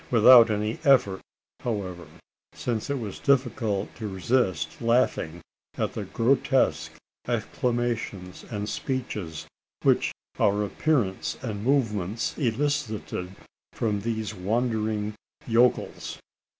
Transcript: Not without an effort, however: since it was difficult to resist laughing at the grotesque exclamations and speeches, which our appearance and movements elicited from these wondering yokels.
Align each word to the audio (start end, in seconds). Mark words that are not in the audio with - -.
Not 0.09 0.17
without 0.17 0.49
an 0.49 0.79
effort, 0.83 1.21
however: 1.59 2.07
since 2.55 2.89
it 2.89 2.97
was 2.97 3.19
difficult 3.19 3.93
to 3.97 4.07
resist 4.07 4.81
laughing 4.81 5.41
at 5.77 5.93
the 5.93 6.05
grotesque 6.05 6.93
exclamations 7.27 8.43
and 8.49 8.67
speeches, 8.67 9.45
which 9.83 10.11
our 10.39 10.63
appearance 10.65 11.37
and 11.43 11.63
movements 11.63 12.35
elicited 12.39 13.35
from 13.73 14.01
these 14.01 14.33
wondering 14.33 15.13
yokels. 15.45 16.17